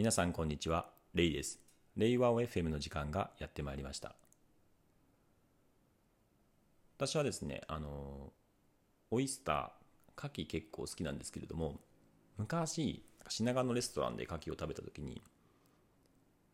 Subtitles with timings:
[0.00, 1.60] 皆さんこんにちは、レイです。
[1.94, 4.14] レイワオ FM の時間がやってまいりました。
[6.96, 8.32] 私はですね、あの、
[9.10, 11.80] オイスター、牡蠣結構好きなんですけれども、
[12.38, 15.20] 昔、品川のレストランで牡蠣を食べた時に、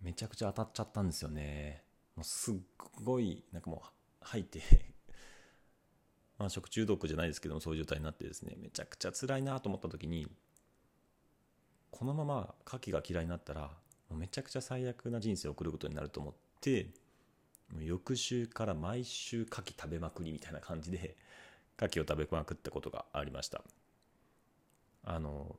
[0.03, 1.85] めちゃくちゃ当たっちゃったんですよね。
[2.17, 2.55] もうすっ
[3.05, 3.89] ごい、なんかもう
[4.23, 4.61] 吐いて
[6.37, 10.27] まあ食中毒じゃないですけども、そういう状態になってですね、めちゃくちゃ辛いなと思った時に、
[11.99, 13.71] このまま牡蠣が嫌いになったらも
[14.11, 16.89] うめちゃくちゃ最悪な人生を送ることになると思って
[17.73, 21.17] もう翌週から毎週牡蠣食べまくりみたいな感じで
[21.79, 23.63] 牡蠣を食べまくったことがありました。
[25.05, 25.57] あの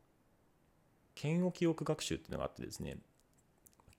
[1.20, 2.98] 嫌悪記憶学習っていうのがあってですね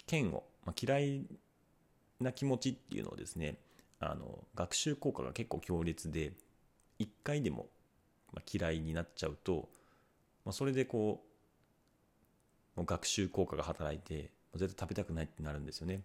[0.08, 0.34] 嫌悪、
[0.64, 1.26] まあ、嫌い
[2.20, 3.56] な気持ちっていうのをですね
[3.98, 6.34] あの学習効果が結構強烈で
[7.00, 7.66] 一回でも
[8.52, 9.68] 嫌いになっちゃうと、
[10.44, 11.27] まあ、それでこう
[12.78, 16.04] もう学習効果が働いて絶対食べたくないってなるんですよね。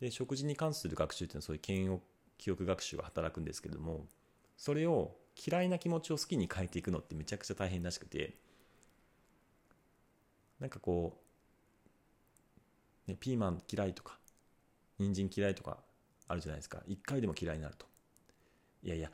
[0.00, 2.02] で食事に関する学習っていうのはそういう嫌悪
[2.36, 4.06] 記憶学習が働くんですけども
[4.56, 8.36] それを嫌いな気持ちを好きに変えていくのってめちゃくちゃ大変らしくて
[10.58, 11.16] なんかこ
[13.06, 14.18] う、ね、ピーマン嫌いとか
[14.98, 15.78] 人参嫌いとか
[16.28, 17.86] あるじゃないですか一回でも嫌いになると
[18.82, 19.10] いやいや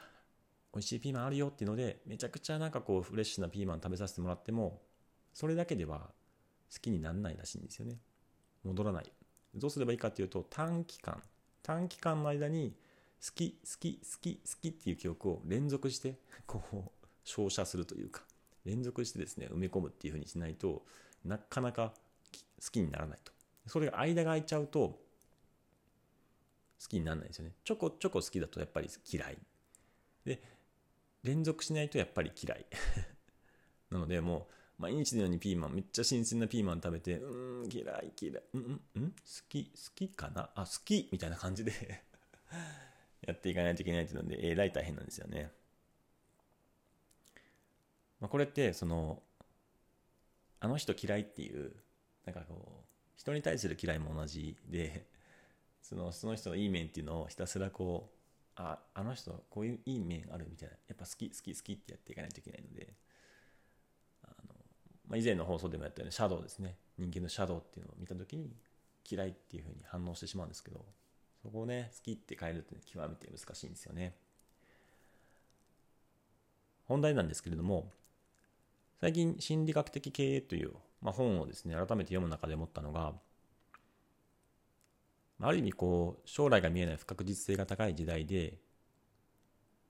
[0.74, 4.80] 美味しいピーマンあるよっていうのでめちゃくちゃなんかこうフレッシュなピーマン食べさせてもらっても
[5.32, 6.10] それだけでは
[6.72, 7.98] 好きにならないらしいんですよね。
[8.64, 9.12] 戻らない。
[9.54, 11.22] どうすればいいかっていうと短期間。
[11.62, 12.74] 短期間の間に
[13.24, 18.22] 好き好き好き好きっていう記憶を連続して こう照射するというか
[18.64, 20.84] 連続してですね埋め込むっていうふうにしないと
[21.24, 21.94] なかなか
[22.60, 23.32] 好きにならないと。
[23.66, 25.00] それが間が空いちゃうと
[26.82, 27.52] 好きにならないですよね。
[27.64, 29.38] ちょこちょこ好きだとやっぱり嫌い。
[30.24, 30.42] で
[31.22, 32.66] 連続しないとやっぱり嫌い。
[33.90, 39.16] なのでもう毎日のようにピーマン、めっちゃ新鮮なピーマン食べて、うん、嫌い、嫌い、うん、うん、好
[39.48, 40.50] き、好きかな？
[40.54, 41.72] あ、好きみたいな感じで
[43.26, 45.52] やっていかないといけないっていうので、えらい大変なんですよね。
[48.20, 49.22] まあ、これって、その、
[50.60, 51.74] あの人嫌いっていう、
[52.24, 52.84] なんかこう、
[53.16, 55.06] 人に対する嫌いも同じで、
[55.82, 58.16] そのその人のいい面っていうのをひたすらこう、
[58.54, 62.94] あ、あの人こういういい面あるみたいな、やっぱ好き、好き、好きってやっていかないといけないので、
[65.12, 66.74] まあ、以前の放送でもやったようにシャドウですね。
[66.96, 68.56] 人間のシャドウっていうのを見た時に
[69.08, 70.82] 嫌いっていうふうに反応してしまうんですけど
[71.42, 74.14] そこをね好きって変えるって極めて難しいんですよね。
[76.86, 77.90] 本題なんですけれども
[79.02, 80.72] 最近心理学的経営という、
[81.02, 83.12] まあ、本をですね改めて読む中で思ったのが
[85.42, 88.56] ある意味こう将来が見えない不確実性が高い時代で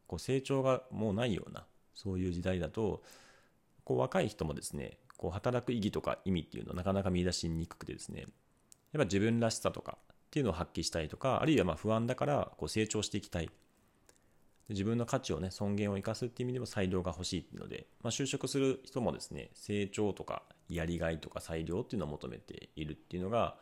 [0.09, 3.05] こう成長がもうないようなそういう時代だと
[3.85, 8.23] こう若い人もですねこう働く意義とか意味っていうのをなかなか見出しにくくてですね。
[8.23, 8.29] やっ
[8.99, 13.49] ぱ自分らしさとかっていうのを発揮したいとかあるいはま不安だからこう成長していきたい。
[14.69, 23.57] 自分の価値をね尊厳を生かすっていう意味でも裁量が欲しいっていうので、まあ、就職する人もですね成長とかやりがいとか裁量っていうのを求めているっていうのが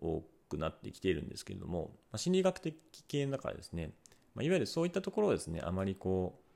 [0.00, 2.76] 多くなってきているんですけれども、まあ、心理学的
[3.06, 3.90] 系の中でですね、
[4.34, 6.47] まあ、いわゆるそういったところをですねあまりこう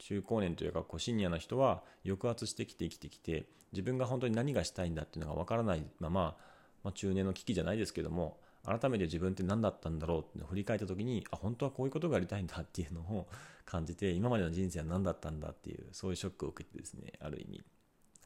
[0.00, 6.36] 中高年というかこうシニアな人は抑圧してきて生きてきて自分が本当に何がしたいんだっていうのが分からないまま、
[6.82, 13.28] まあ、中年の危機じゃないですけども改めて自分って何だったんだろうって振り返った時にあ本当はこういうことがやりたいんだっていうのを
[13.64, 17.62] 感じて今までの人生は何だったんだっていうそういうショックを受けてですねある意味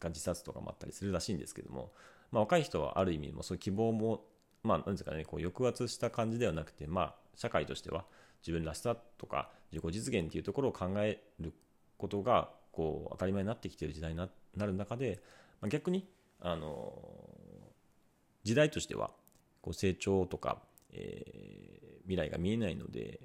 [0.09, 1.93] 自殺とかもあったりするらしいんですけども、
[2.31, 4.27] まあ、若い人はある意味もそういう希望も
[4.63, 8.05] まあ何ですかねこう抑圧した感じではなくてまあ社会としては
[8.47, 11.55] 自分らしさとか自己実現っていうところを考える
[11.97, 14.29] ことがこう当たり前になってきてる時代にな
[14.67, 15.21] る中で、
[15.61, 16.07] ま、逆に
[16.41, 16.93] あの
[18.43, 19.11] 時代としては
[19.63, 20.59] こう成長とか、
[20.93, 23.21] えー、未来が見えないので、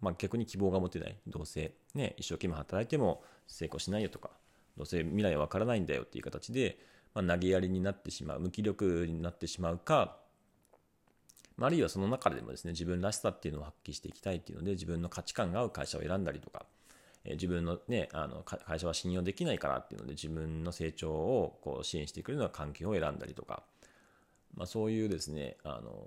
[0.00, 1.16] まあ、逆に希望が持てない。
[1.26, 4.30] どうせ、ね、一生懸命働いても成功しないよとか
[4.76, 6.78] どうせ未来は分からないんだよっていう形で、
[7.14, 10.16] まあ、投げやりになってしまう無気力になってしまうか
[11.66, 16.66] あるいはその中でもですね自分らしさっていうのを発揮していきたいっていうので自分の価値観が合う会社を選んだりとか
[17.24, 23.62] え自分の,、ね、あの会社は信用できないからっていうので自分の成長をこう支援してくれるような環境を選んだりとか、
[24.56, 26.04] まあ、そういうですねあの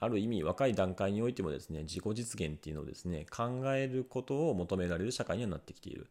[0.00, 6.08] ある意味若い段階においてもですね自己実現っていうのをですね考えることを求められる社会にはなってきている。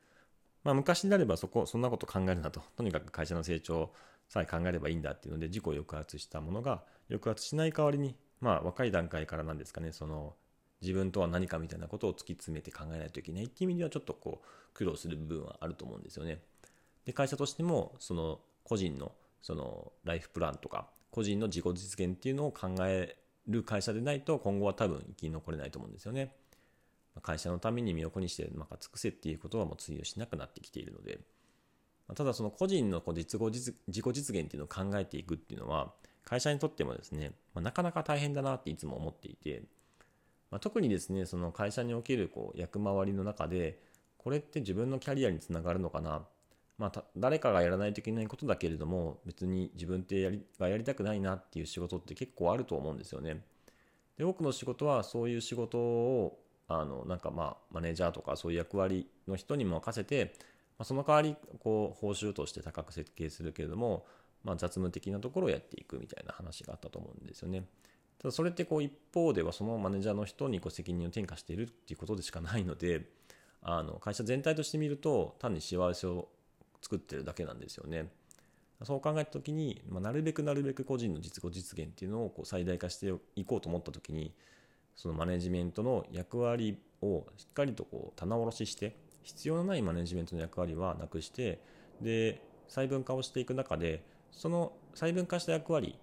[0.64, 3.92] まあ、昔であればそこそんなこと考えるなととにかく会社の成長
[4.30, 10.36] さえ考えればいいんだっていうので自己を抑圧したものが抑圧しない代わりにまあ若い段階からなんですかねその
[10.82, 16.40] 自分とは何かみたいなことを突き詰めて考えないといけないっていう意味ではちょっとこう苦労する部分はあると思うんですよね。
[17.06, 23.16] で会社としてもその個人のそのライフプランとか個人の自己実現っていうのを考え
[23.48, 26.36] る会社でないと今後は多分生き残れないと思うんですよね。
[27.22, 31.20] 会社のために身を粉にしてまか尽くせっていうことはもう通用しなくなってきているので、
[32.16, 35.94] ただその個人のこう実実自己実現っていうのを考えていくっていうのは
[36.26, 39.64] 会社にとってもですね、まあ、なかなか大変だなっていつも思っていて、
[40.52, 43.80] まあ、特にですねその会社におけるこう役回りの中で
[44.18, 46.24] これって自分のキャリアにつながるのかな
[46.78, 53.42] まあ、誰かがやらないといけないことだけれども別に自分ってやりがやりたくないなっていう仕事って結構あると思うんですよね。
[54.18, 60.34] で多くの仕事はそういう仕事をあのなんかまあマネージャーとかそういう役割の人に任せて、
[60.78, 64.06] まあ、その代わりこう報酬として高く設計するけれども、
[64.44, 67.66] まあ、雑務的なところをやっていくみたいな話があったと思うんですよね。
[68.20, 73.10] ただそれってこう一方ではそのマネージャーの人にこう責任を転嫁しているっていうことでしかないので
[73.62, 76.30] あの会社全体として見ると単に幸せを
[76.82, 78.12] 作ってるだけなんですよね。
[78.84, 84.34] そう考えた時に、まあ、なるべくなるべく個人の実己実現っていうのをこう最大化していこうと思った時に
[84.96, 91.62] そのマネジメントの役割をしっかりとこう棚卸しして必要のないマネジメントの役割はなくして
[92.02, 94.04] で細分化をしていく中で
[94.36, 95.98] その細分化した役割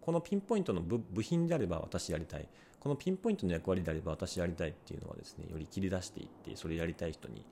[0.00, 2.48] このピンポイントの部品であれば私やりたい。
[2.80, 7.44] このピンポイントの役割であれば私やりたいっていうのはですねより切り出していってそれやりたい人に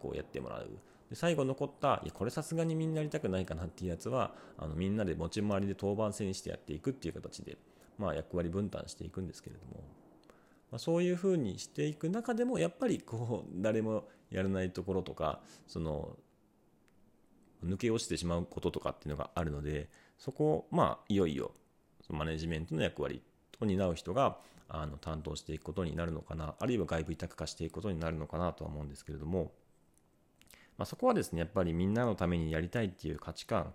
[0.00, 0.70] こうやってもらう。
[1.10, 7.58] で最後残ったいやこれさすがにみんなやりたくないかなっていうやつはあのみんなで持ち回りで当番制にしてやっていくっていう形で、
[7.98, 9.84] まあ、役割分担していくんですけれども、
[10.72, 16.16] まあ、そういうふうにしていく中でもやっぱりこう誰もやらないところとかその
[17.64, 19.88] 抜け落ちてしまうこととかっていうのがあるので
[20.18, 21.52] そこをまあいよいよ
[22.08, 23.22] マネジメントの役割
[23.60, 24.38] を担う人が
[24.68, 29.52] あの担当していくことになるのかなあるいは外部委託化していくことになるのかなとは思うんですけれども。
[30.78, 33.72] まあ、そこはですね、やっぱりみんなのためにやりたいっていう価値観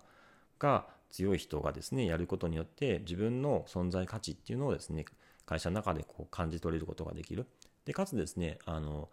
[0.59, 5.05] が強い人がですね、やることによって自分の存在価値っていうのをですね、
[5.45, 7.47] 会社の中でこう感じ取れることができる。
[7.85, 9.09] で、かつですね、あの、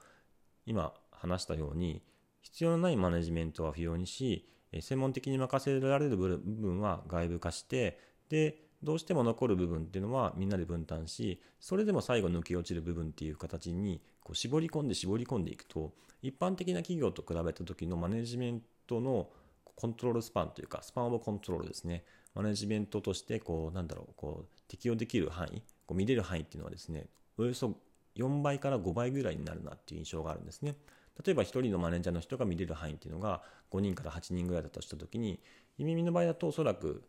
[0.66, 2.02] 今話したように、
[2.42, 4.46] 必要のないマネジメントは不要にし、
[4.80, 7.98] 専門的に任せられる部分は外部化して、
[8.28, 15.92] で、どうしても残る部分っていうのはみんなで分担し、それでも最後抜け落ちる部分っていう形にこう絞り込んで絞り込んでいくと、
[16.22, 19.28] 一般的な企業と比べた時のマネジメントの
[19.74, 22.04] コントロールスパンというか、スパンオブコントロールですね。
[22.34, 27.06] マネジメントとして、こう、なんだろう、こう、適用できる範囲、こう見れる範囲っていうのはですね、
[27.36, 27.76] およそ
[28.16, 30.76] 4倍から5倍ぐらいになるなっていう印象があるんですね。
[31.24, 33.42] 例えば1人のマネージャーの人が見れる範囲っていうのが
[33.72, 35.40] 5人から8人ぐらいだとした時に、
[35.78, 37.02] イミミの場合だとおそらく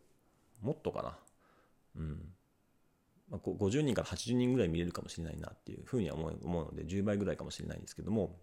[0.62, 1.18] もっとかな。
[1.96, 2.32] うん。
[3.30, 8.36] まあ、50人から80人ぐらい見れるかもしれないなっていうふうには思うので、10倍ぐらいかもしれないんですけども、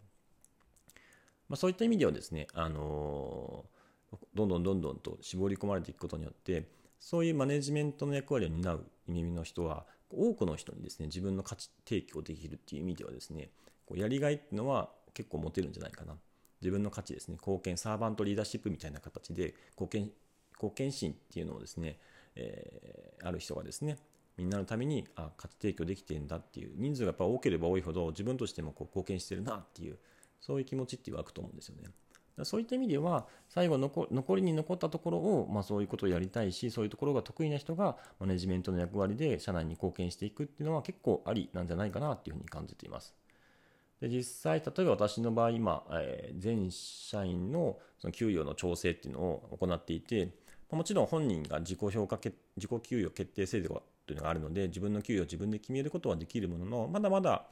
[1.50, 6.70] まあ、そういった意味ではですね、あのー、どんどんどんどんと絞り込まれていくことによって、
[7.00, 13.50] そういうマネジメントの役割を担う耳の人は、多くの人にですね、自分の価値提供できるっていう意味ではですね、
[13.86, 16.14] こうやりがいっていうのは結構持てるんじゃないかな。
[16.62, 20.12] 自分の価値ですね、貢献、サーバントリーダーシップみたいな形で貢献、
[20.54, 21.98] 貢献心っていうのをですね、
[22.36, 23.98] えー、ある人がですね、
[24.38, 29.98] みんなのためにあ価値提供できてんだっていう人数がやっぱ多ければ多いほど自分としてもこう貢献してるなっていう
[30.40, 31.90] そういう気持ちって湧くと思うんですよね。
[32.44, 43.16] そういった意味では、最後残りに残ったところを、まあ、そういうことをやりたいし、そういうところが得意な人がマネジメントの役割で社内に貢献していくっていうのは結構ありなんじゃないかなっていうふうに感じています。
[44.02, 50.30] で実際、例えば私の場合、今、えー、全社員のその給与の調整っていうのを行っていて、
[50.72, 57.48] もちろん本人が自己評価、自己給与決定制度というのがあるので、自分の給与を自分で決めることはできるものの、まだまだ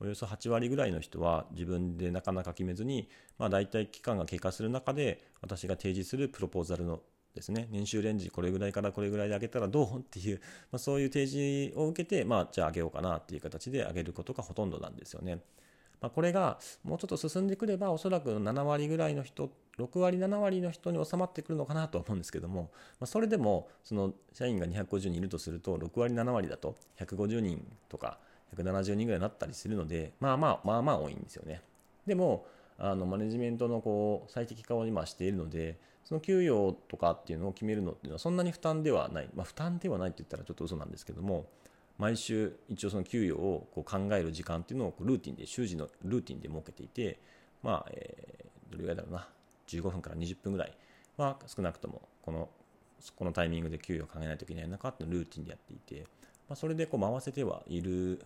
[0.00, 7.00] およそ8割ぐらいの人は自分でなかなか決めずに、まあ、大体期間が経過する中で私が提示するプロポーザルの
[7.34, 9.98] ですね年収レンジこれぐらいからこれぐらいで上げたらどう？
[10.00, 15.40] っていう、まあ、そういう提示を受けて、まあ、じゃあ上げようかなっていう形で上げることがほとんどなんですよね。
[16.04, 22.70] まあ、これがもうちょっと進んでくればおそらく7割ぐらいの人6割7割の人に収まってくるのかなと思うんですけども、
[23.00, 28.18] まあ、それでもその社員が250人いるとすると6割7割だと150人とか
[28.54, 31.62] 170人ぐらいになったりするので、まあまあ、まあまあ多いんですよね。
[32.06, 32.46] でも、
[32.76, 41.46] あのマネジメントのこう最適化を今しているので、その給与とかっていうのを決めるのっていうのはそんなに負担ではない、まあ、負担ではないって言ったらちょっと嘘なんですけども、
[41.98, 47.18] 毎週一応その給与をこう考える時間っていうのをルーティンで、習字のルーティンで設けていて、
[47.62, 49.28] まあ、えー、どれぐらいだろうな、
[49.68, 50.72] 15分から20分ぐらい
[51.16, 52.48] は少なくともこの
[53.16, 56.06] このタイミングで給与を考えないといけないのかっていうルーティンでやっていて、
[56.48, 58.18] まあ、それでこう回せてはいるん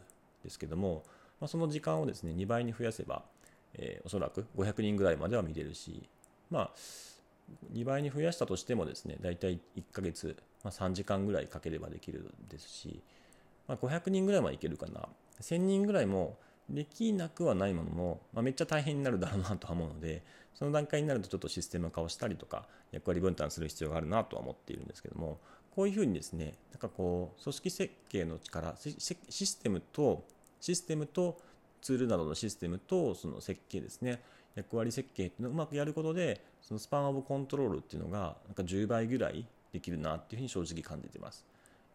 [0.45, 1.03] ですけども、
[1.41, 3.23] まあ、その時間をですね2倍に増やせば、
[3.75, 6.09] えー、おそらく500人ぐらいまでは見れるし、
[6.51, 6.71] まあ、
[7.73, 13.03] 2倍に増やしたとしてもですね大体1ヶ月、まあ、3時間ぐらいかければできるですし、
[13.69, 15.09] まあ、500人ぐらいはいけるかな。
[15.41, 16.37] 1000人ぐらいも
[16.71, 20.23] できなくはないものの、まあ、めっちゃ大変になるだろうなとは思うので
[20.55, 25.39] その段階になるとちょっとシステム化をしたりとか役割分担する必要があるなとは思っているんですけども
[25.75, 30.25] こういうふうにですねなんかこう組織設計の力システムと
[30.61, 31.39] システムと
[31.81, 34.21] ツールなどのシステムとその設計ですね
[34.57, 41.47] 役割設計っていうのをうまくやることでそのスパンオブコントロールっていうのがなんか10倍ぐらいできるなっていうふうに正直感じてます。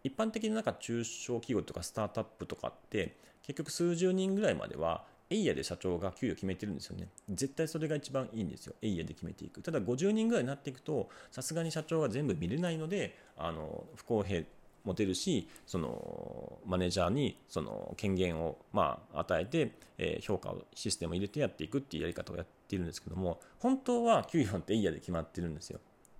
[0.03, 7.07] 一般的ななんか中小企業とかスタートアップとかって結局数十人ぐらいまではエイヤで社長が給与決めてるんですよね。
[7.29, 8.75] 絶対それが一番いいんですよ。
[8.81, 9.61] エイヤで決めていく。
[9.61, 14.43] ただ50人ぐらいになっていくと、さすがに社長が全部見れないので、あの不公平
[14.83, 25.79] 持てるし、そのマネージャーにその権限をまあ与えて、えー、評価をシステムを入れてやっていくっていうやり方をやっているんですけども、本当は給与ってエイヤで決まってるんですよ。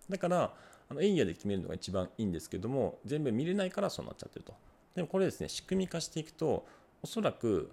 [0.09, 0.53] だから、
[0.93, 4.53] あのエイヤで決めるのが一番いいんですけども、全部見れないからそうなっちゃってると。
[4.95, 6.65] でもこれですね、仕組み化していくと、
[7.01, 7.71] おそらく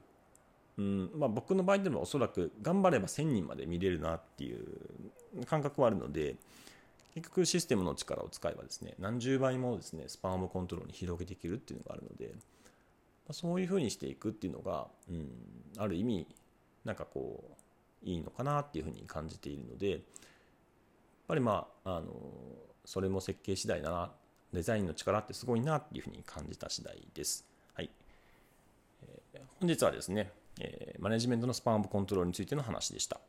[0.80, 6.36] うんまあ、僕の場合でもおそらく頑張れば1000人まで見れるなっていう感覚はあるので
[7.14, 12.32] 結局システムの力を使えばですね何十倍もですねスパムコントロールに広げていけるっていうのがあるので、
[13.28, 15.28] ま、そういうふうにしていくっていうのが、うん、
[15.76, 16.26] ある意味
[16.84, 17.44] なんかこ
[18.04, 20.00] ういいのかなっていうふうに感じているのでやっ
[21.28, 22.06] ぱりまああの
[22.90, 24.10] それも設計次第だな
[24.52, 27.46] デザインの力ってすごいなっていうふうに感じた次第です。
[27.72, 27.90] はい、
[29.04, 33.20] えー、本日はですねえマネジメントのスパンオブコントロールについての話でした。